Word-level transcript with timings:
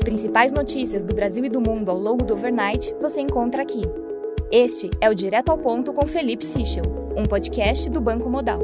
As 0.00 0.04
principais 0.04 0.50
notícias 0.50 1.04
do 1.04 1.12
Brasil 1.12 1.44
e 1.44 1.50
do 1.50 1.60
mundo 1.60 1.90
ao 1.90 1.98
longo 1.98 2.24
do 2.24 2.32
overnight 2.32 2.94
você 3.02 3.20
encontra 3.20 3.62
aqui. 3.62 3.82
Este 4.50 4.88
é 4.98 5.10
o 5.10 5.14
Direto 5.14 5.50
ao 5.50 5.58
Ponto 5.58 5.92
com 5.92 6.06
Felipe 6.06 6.42
Sichel, 6.42 6.84
um 7.14 7.26
podcast 7.26 7.90
do 7.90 8.00
Banco 8.00 8.30
Modal. 8.30 8.60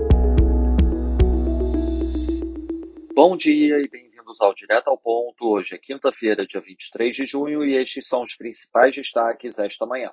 Bom 3.15 3.37
dia 3.37 3.79
e 3.79 3.87
bem-vindos 3.87 4.41
ao 4.41 4.55
Direto 4.55 4.89
ao 4.89 4.97
Ponto. 4.97 5.47
Hoje 5.47 5.75
é 5.75 5.79
quinta-feira, 5.79 6.47
dia 6.47 6.63
23 6.63 7.15
de 7.15 7.27
junho, 7.27 7.63
e 7.63 7.75
estes 7.75 8.09
são 8.09 8.23
os 8.23 8.35
principais 8.35 8.97
destaques 8.97 9.59
esta 9.59 9.85
manhã. 9.85 10.11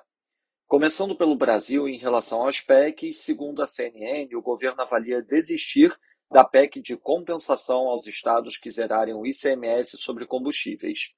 Começando 0.66 1.16
pelo 1.16 1.34
Brasil, 1.34 1.88
em 1.88 1.96
relação 1.96 2.42
aos 2.42 2.60
PECs, 2.60 3.22
segundo 3.22 3.62
a 3.62 3.66
CNN, 3.66 4.28
o 4.36 4.42
governo 4.42 4.82
avalia 4.82 5.22
desistir 5.22 5.90
da 6.30 6.44
PEC 6.44 6.80
de 6.80 6.96
compensação 6.96 7.88
aos 7.88 8.06
estados 8.06 8.56
que 8.56 8.70
zerarem 8.70 9.14
o 9.14 9.26
ICMS 9.26 9.96
sobre 9.98 10.26
combustíveis. 10.26 11.12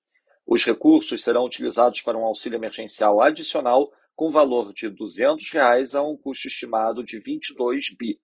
Os 0.47 0.65
recursos 0.65 1.23
serão 1.23 1.45
utilizados 1.45 2.01
para 2.03 2.17
um 2.17 2.25
auxílio 2.25 2.57
emergencial 2.57 3.21
adicional 3.21 3.91
com 4.15 4.31
valor 4.31 4.73
de 4.73 4.89
200 4.89 5.51
reais 5.51 5.95
a 5.95 6.03
um 6.03 6.17
custo 6.17 6.49
estimado 6.49 7.05
de 7.05 7.19
22 7.19 7.97
bi. 7.99 8.19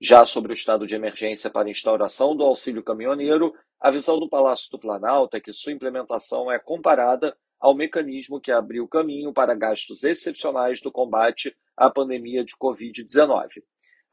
Já 0.00 0.26
sobre 0.26 0.52
o 0.52 0.54
estado 0.54 0.86
de 0.86 0.94
emergência 0.94 1.48
para 1.48 1.70
instauração 1.70 2.36
do 2.36 2.44
auxílio 2.44 2.82
caminhoneiro, 2.82 3.54
a 3.80 3.90
visão 3.90 4.18
do 4.18 4.28
Palácio 4.28 4.70
do 4.70 4.78
Planalto 4.78 5.36
é 5.36 5.40
que 5.40 5.52
sua 5.52 5.72
implementação 5.72 6.50
é 6.50 6.58
comparada 6.58 7.36
ao 7.58 7.74
mecanismo 7.74 8.40
que 8.40 8.52
abriu 8.52 8.86
caminho 8.86 9.32
para 9.32 9.54
gastos 9.54 10.04
excepcionais 10.04 10.80
do 10.80 10.92
combate 10.92 11.56
à 11.76 11.88
pandemia 11.88 12.44
de 12.44 12.54
Covid-19. 12.56 13.62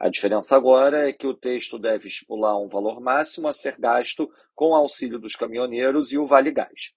A 0.02 0.10
diferença 0.10 0.56
agora 0.56 1.08
é 1.08 1.14
que 1.14 1.28
o 1.28 1.34
texto 1.36 1.78
deve 1.78 2.08
estipular 2.08 2.60
um 2.60 2.68
valor 2.68 3.00
máximo 3.00 3.48
a 3.48 3.54
ser 3.54 3.76
gasto 3.78 4.28
com 4.56 4.74
auxílio 4.74 5.20
dos 5.20 5.36
caminhoneiros 5.36 6.12
e 6.12 6.18
o 6.18 6.26
Vale 6.26 6.50
Gás. 6.50 6.96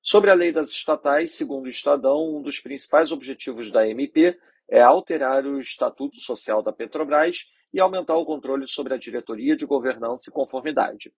Sobre 0.00 0.30
a 0.30 0.34
lei 0.34 0.50
das 0.50 0.70
estatais, 0.70 1.32
segundo 1.32 1.66
o 1.66 1.68
Estadão, 1.68 2.38
um 2.38 2.40
dos 2.40 2.58
principais 2.58 3.12
objetivos 3.12 3.70
da 3.70 3.86
MP 3.86 4.34
é 4.66 4.80
alterar 4.80 5.44
o 5.44 5.60
estatuto 5.60 6.20
social 6.20 6.62
da 6.62 6.72
Petrobras 6.72 7.50
e 7.70 7.80
aumentar 7.80 8.16
o 8.16 8.24
controle 8.24 8.66
sobre 8.66 8.94
a 8.94 8.96
diretoria 8.96 9.54
de 9.54 9.66
governança 9.66 10.30
e 10.30 10.32
conformidade. 10.32 11.12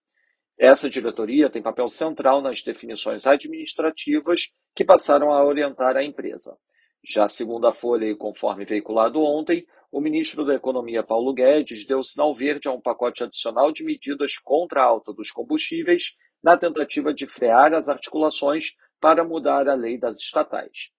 Essa 0.59 0.91
diretoria 0.91 1.49
tem 1.49 1.63
papel 1.63 1.87
central 1.87 2.43
nas 2.43 2.61
definições 2.61 3.25
administrativas 3.25 4.49
que 4.75 4.85
passaram 4.85 5.31
a 5.31 5.45
orientar 5.45 5.97
a 5.97 6.03
empresa. 6.03 6.59
Já 7.05 7.29
segundo 7.29 7.69
a 7.69 7.73
Folha 7.73 8.07
e 8.07 8.17
conforme 8.17 8.65
veiculado 8.65 9.23
ontem, 9.23 9.65
o 9.93 10.01
ministro 10.01 10.45
da 10.45 10.55
Economia 10.55 11.03
Paulo 11.03 11.35
Guedes 11.35 11.85
deu 11.85 12.03
sinal 12.03 12.33
verde 12.33 12.69
a 12.69 12.73
um 12.73 12.81
pacote 12.81 13.25
adicional 13.25 13.73
de 13.73 13.83
medidas 13.83 14.39
contra 14.39 14.83
a 14.83 14.85
alta 14.85 15.13
dos 15.13 15.31
combustíveis 15.31 16.17
na 16.43 16.57
tentativa 16.57 17.13
de 17.13 17.27
frear 17.27 17.75
as 17.75 17.89
articulações 17.89 18.75
para 19.01 19.25
mudar 19.25 19.69
a 19.69 19.75
lei 19.75 19.99
das 19.99 20.19
estatais. 20.19 20.91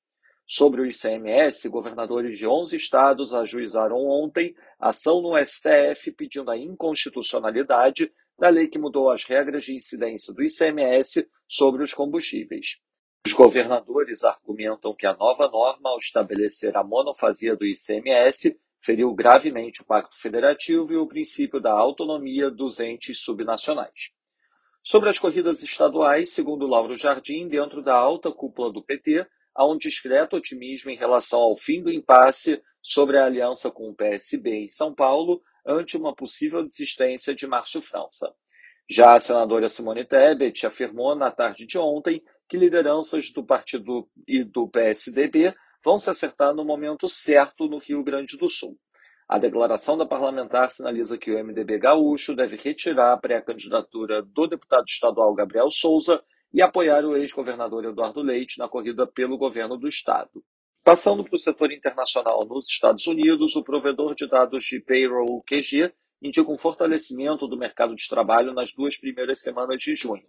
Sobre 0.46 0.82
o 0.82 0.86
ICMS, 0.86 1.70
governadores 1.70 2.38
de 2.38 2.46
11 2.46 2.76
estados 2.76 3.34
ajuizaram 3.34 3.98
ontem 4.06 4.54
ação 4.78 5.22
no 5.22 5.38
STF 5.38 6.12
pedindo 6.12 6.52
a 6.52 6.58
inconstitucionalidade 6.58 8.12
da 8.38 8.50
lei 8.50 8.68
que 8.68 8.78
mudou 8.80 9.10
as 9.10 9.24
regras 9.24 9.64
de 9.64 9.74
incidência 9.74 10.34
do 10.34 10.44
ICMS 10.44 11.30
sobre 11.48 11.84
os 11.84 11.94
combustíveis. 11.94 12.80
Os 13.26 13.32
governadores 13.32 14.24
argumentam 14.24 14.94
que 14.94 15.06
a 15.06 15.16
nova 15.16 15.48
norma, 15.48 15.92
ao 15.92 15.98
estabelecer 15.98 16.76
a 16.76 16.84
monofasia 16.84 17.56
do 17.56 17.66
ICMS, 17.66 18.60
feriu 18.84 19.14
gravemente 19.14 19.82
o 19.82 19.86
Pacto 19.86 20.18
Federativo 20.20 20.94
e 20.94 20.98
o 20.98 21.08
princípio 21.08 21.60
da 21.60 21.72
autonomia 21.72 22.50
dos 22.50 22.80
entes 22.80 23.20
subnacionais. 23.20 24.12
Sobre 24.84 25.10
as 25.10 25.20
corridas 25.20 25.62
estaduais, 25.62 26.32
segundo 26.32 26.66
Lauro 26.66 26.96
Jardim, 26.96 27.48
dentro 27.48 27.84
da 27.84 27.96
alta 27.96 28.32
cúpula 28.32 28.74
do 28.74 28.84
PT, 28.84 29.28
há 29.54 29.68
um 29.68 29.78
discreto 29.78 30.36
otimismo 30.36 30.90
em 30.90 30.98
relação 30.98 31.40
ao 31.40 31.56
fim 31.56 31.84
do 31.84 31.92
impasse 31.92 32.62
sobre 32.82 33.18
a 33.18 33.26
aliança 33.26 33.70
com 33.70 33.90
o 33.90 33.96
PSB 33.96 34.64
em 34.64 34.68
São 34.68 34.94
Paulo 34.94 35.42
ante 35.66 35.96
uma 35.96 36.16
possível 36.16 36.64
desistência 36.64 37.36
de 37.36 37.46
Márcio 37.46 37.82
França. 37.82 38.34
Já 38.90 39.14
a 39.14 39.20
senadora 39.20 39.70
Simone 39.70 40.04
Tebet 40.04 40.66
afirmou 40.66 41.16
na 41.16 41.32
tarde 41.32 41.66
de 41.66 41.78
ontem 41.78 42.24
que 42.50 42.58
lideranças 42.58 43.32
do 43.32 43.44
partido 43.44 44.10
e 44.28 44.44
do 44.44 44.68
PSDB 44.68 45.56
vão 45.84 45.98
se 45.98 46.10
acertar 46.10 46.54
no 46.54 46.64
momento 46.64 47.10
certo 47.10 47.68
no 47.68 47.78
Rio 47.78 48.04
Grande 48.04 48.38
do 48.38 48.50
Sul. 48.50 48.78
A 49.28 49.38
declaração 49.38 49.98
da 49.98 50.06
parlamentar 50.06 50.70
sinaliza 50.70 51.18
que 51.18 51.32
o 51.32 51.44
MDB 51.44 51.80
gaúcho 51.80 52.36
deve 52.36 52.58
retirar 52.58 53.14
a 53.14 53.18
pré-candidatura 53.18 54.22
do 54.22 54.46
deputado 54.46 54.86
estadual 54.88 55.34
Gabriel 55.34 55.70
Souza 55.72 56.22
e 56.54 56.62
apoiar 56.62 57.06
o 57.06 57.16
ex-governador 57.16 57.86
Eduardo 57.86 58.22
Leite 58.22 58.60
na 58.60 58.68
corrida 58.68 59.08
pelo 59.08 59.38
governo 59.38 59.78
do 59.78 59.88
estado. 59.88 60.44
Passando 60.84 61.24
para 61.24 61.36
o 61.36 61.40
setor 61.40 61.72
internacional 61.72 62.46
nos 62.46 62.68
Estados 62.68 63.08
Unidos, 63.08 63.56
o 63.56 63.64
provedor 63.64 64.16
de 64.16 64.28
dados 64.28 64.64
de 64.64 64.80
payroll 64.82 65.42
QG 65.44 65.94
indica 66.22 66.52
um 66.52 66.58
fortalecimento 66.58 67.48
do 67.48 67.58
mercado 67.58 67.96
de 67.96 68.08
trabalho 68.10 68.52
nas 68.54 68.74
duas 68.74 68.98
primeiras 68.98 69.42
semanas 69.42 69.82
de 69.82 69.96
junho. 69.96 70.28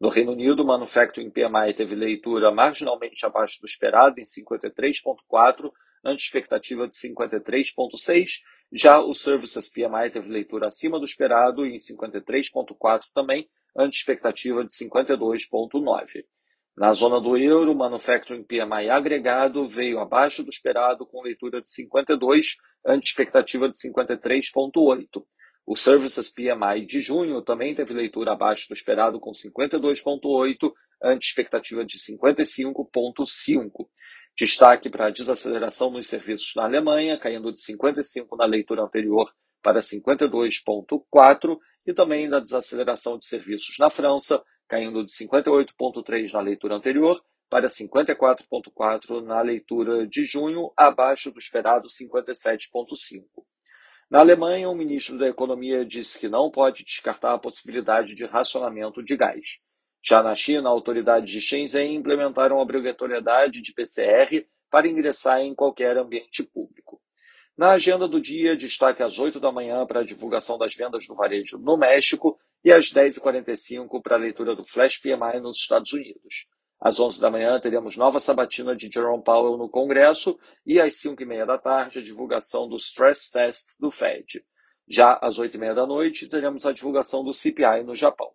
No 0.00 0.08
Reino 0.08 0.32
Unido, 0.32 0.62
o 0.62 0.66
Manufacturing 0.66 1.30
PMI 1.30 1.74
teve 1.76 1.94
leitura 1.94 2.50
marginalmente 2.50 3.26
abaixo 3.26 3.60
do 3.60 3.66
esperado, 3.66 4.18
em 4.18 4.24
53,4, 4.24 5.70
ante 6.02 6.24
expectativa 6.24 6.88
de 6.88 6.96
53,6. 6.96 8.40
Já 8.72 8.98
o 8.98 9.14
Services 9.14 9.68
PMI 9.68 10.10
teve 10.10 10.30
leitura 10.30 10.68
acima 10.68 10.98
do 10.98 11.04
esperado, 11.04 11.66
em 11.66 11.76
53,4 11.76 13.08
também, 13.12 13.46
ante 13.76 13.98
expectativa 13.98 14.64
de 14.64 14.72
52,9. 14.72 16.24
Na 16.74 16.94
zona 16.94 17.20
do 17.20 17.36
euro, 17.36 17.72
o 17.72 17.76
Manufacturing 17.76 18.42
PMI 18.42 18.88
agregado 18.88 19.66
veio 19.66 19.98
abaixo 19.98 20.42
do 20.42 20.48
esperado, 20.48 21.04
com 21.04 21.20
leitura 21.20 21.60
de 21.60 21.70
52, 21.70 22.56
ante 22.86 23.08
expectativa 23.08 23.68
de 23.68 23.76
53,8. 23.76 25.22
O 25.72 25.76
Services 25.76 26.28
PMI 26.28 26.84
de 26.84 27.00
junho 27.00 27.40
também 27.42 27.72
teve 27.72 27.94
leitura 27.94 28.32
abaixo 28.32 28.66
do 28.66 28.74
esperado, 28.74 29.20
com 29.20 29.30
52,8, 29.30 30.72
ante 31.00 31.28
expectativa 31.28 31.84
de 31.84 31.96
55,5. 31.96 33.86
Destaque 34.36 34.90
para 34.90 35.06
a 35.06 35.10
desaceleração 35.10 35.92
nos 35.92 36.08
serviços 36.08 36.56
na 36.56 36.64
Alemanha, 36.64 37.16
caindo 37.20 37.52
de 37.52 37.62
55 37.62 38.36
na 38.36 38.46
leitura 38.46 38.82
anterior 38.82 39.32
para 39.62 39.78
52,4, 39.78 41.56
e 41.86 41.94
também 41.94 42.28
da 42.28 42.40
desaceleração 42.40 43.16
de 43.16 43.26
serviços 43.26 43.78
na 43.78 43.90
França, 43.90 44.42
caindo 44.66 45.04
de 45.04 45.12
58,3 45.12 46.32
na 46.32 46.40
leitura 46.40 46.74
anterior 46.74 47.22
para 47.48 47.68
54,4 47.68 49.22
na 49.22 49.40
leitura 49.40 50.04
de 50.04 50.24
junho, 50.24 50.72
abaixo 50.76 51.30
do 51.30 51.38
esperado 51.38 51.86
57,5. 51.86 53.44
Na 54.10 54.18
Alemanha, 54.18 54.68
o 54.68 54.74
ministro 54.74 55.16
da 55.16 55.28
Economia 55.28 55.84
disse 55.86 56.18
que 56.18 56.28
não 56.28 56.50
pode 56.50 56.84
descartar 56.84 57.32
a 57.32 57.38
possibilidade 57.38 58.12
de 58.12 58.26
racionamento 58.26 59.04
de 59.04 59.16
gás. 59.16 59.60
Já 60.02 60.20
na 60.20 60.34
China, 60.34 60.68
autoridades 60.68 61.30
de 61.30 61.40
Shenzhen 61.40 61.94
implementaram 61.94 62.58
a 62.58 62.62
obrigatoriedade 62.62 63.62
de 63.62 63.72
PCR 63.72 64.44
para 64.68 64.88
ingressar 64.88 65.40
em 65.40 65.54
qualquer 65.54 65.96
ambiente 65.96 66.42
público. 66.42 67.00
Na 67.56 67.70
agenda 67.70 68.08
do 68.08 68.20
dia, 68.20 68.56
destaque 68.56 69.00
às 69.00 69.16
8 69.16 69.38
da 69.38 69.52
manhã 69.52 69.86
para 69.86 70.00
a 70.00 70.04
divulgação 70.04 70.58
das 70.58 70.74
vendas 70.74 71.06
do 71.06 71.14
varejo 71.14 71.56
no 71.58 71.76
México 71.76 72.36
e 72.64 72.72
às 72.72 72.92
10h45 72.92 74.02
para 74.02 74.16
a 74.16 74.18
leitura 74.18 74.56
do 74.56 74.64
Flash 74.64 74.98
PMI 74.98 75.38
nos 75.40 75.58
Estados 75.58 75.92
Unidos. 75.92 76.48
Às 76.80 76.98
11 76.98 77.20
da 77.20 77.30
manhã, 77.30 77.60
teremos 77.60 77.94
nova 77.94 78.18
sabatina 78.18 78.74
de 78.74 78.88
Jerome 78.90 79.22
Powell 79.22 79.58
no 79.58 79.68
Congresso 79.68 80.38
e 80.64 80.80
às 80.80 80.96
5 80.96 81.22
e 81.22 81.26
meia 81.26 81.44
da 81.44 81.58
tarde, 81.58 81.98
a 81.98 82.02
divulgação 82.02 82.66
do 82.66 82.76
Stress 82.76 83.30
Test 83.30 83.78
do 83.78 83.90
Fed. 83.90 84.42
Já 84.88 85.18
às 85.20 85.38
8 85.38 85.54
e 85.54 85.60
meia 85.60 85.74
da 85.74 85.86
noite, 85.86 86.26
teremos 86.26 86.64
a 86.64 86.72
divulgação 86.72 87.22
do 87.22 87.34
CPI 87.34 87.82
no 87.84 87.94
Japão. 87.94 88.30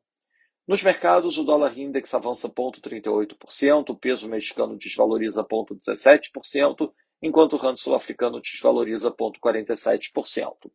Nos 0.67 0.83
mercados, 0.83 1.39
o 1.39 1.43
dólar 1.43 1.75
index 1.75 2.13
avança 2.13 2.47
0,38%, 2.47 3.89
o 3.89 3.95
peso 3.95 4.29
mexicano 4.29 4.77
desvaloriza 4.77 5.43
0,17%, 5.43 6.91
enquanto 7.23 7.53
o 7.53 7.57
rand 7.57 7.77
sul-africano 7.77 8.39
desvaloriza 8.39 9.09
0,47%. 9.11 10.71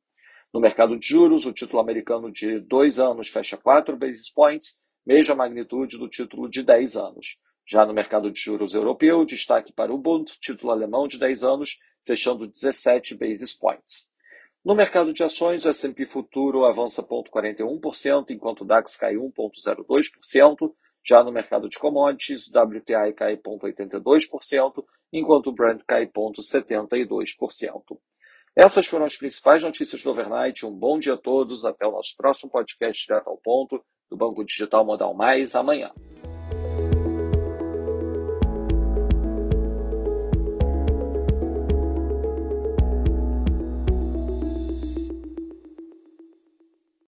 No 0.53 0.61
mercado 0.61 0.99
de 0.99 1.07
juros, 1.07 1.47
o 1.47 1.53
título 1.53 1.81
americano 1.81 2.33
de 2.33 2.59
2 2.59 2.99
anos 2.99 3.29
fecha 3.29 3.57
4 3.57 3.97
basis 3.97 4.29
points, 4.29 4.81
mesma 5.07 5.37
magnitude 5.37 5.99
do 5.99 6.09
título 6.09 6.51
de 6.51 6.65
10 6.65 6.97
anos. 6.97 7.39
Já 7.67 7.87
no 7.87 7.93
mercado 7.95 8.31
de 8.31 8.41
juros 8.41 8.75
europeu, 8.75 9.25
destaque 9.25 9.73
para 9.73 9.93
o 9.93 9.99
Bund, 9.99 10.33
título 10.41 10.73
alemão 10.73 11.07
de 11.07 11.19
10 11.19 11.45
anos, 11.45 11.79
fechando 12.05 12.47
17 12.47 13.15
basis 13.15 13.53
points. 13.53 14.11
No 14.65 14.75
mercado 14.75 15.13
de 15.13 15.25
ações, 15.25 15.65
o 15.65 15.71
S&P 15.71 16.05
Futuro 16.05 16.67
avança 16.67 17.03
0,41%, 17.03 18.31
enquanto 18.31 18.61
o 18.61 18.65
DAX 18.65 18.97
cai 18.97 19.15
1,02%. 19.15 20.73
Já 21.03 21.25
no 21.25 21.33
mercado 21.33 21.67
de 21.69 21.79
commodities, 21.79 22.47
o 22.49 22.51
WTI 22.59 23.15
cai 23.17 23.39
0,82%, 23.39 24.85
enquanto 25.13 25.47
o 25.47 25.53
Brent 25.53 25.83
cai 25.87 26.07
0,72%. 26.07 27.99
Essas 28.55 28.87
foram 28.87 29.07
as 29.07 29.17
principais 29.17 29.63
notícias 29.63 30.03
do 30.03 30.11
Overnight. 30.11 30.67
Um 30.67 30.73
bom 30.73 30.99
dia 30.99 31.15
a 31.15 31.17
todos. 31.17 31.65
Até 31.65 31.87
o 31.87 31.93
nosso 31.93 32.15
próximo 32.17 32.51
podcast 32.51 33.07
direto 33.07 33.29
ao 33.29 33.39
ponto 33.39 33.83
do 34.11 34.17
Banco 34.17 34.45
Digital 34.45 34.85
Modal 34.85 35.15
Mais 35.15 35.55
amanhã. 35.55 35.91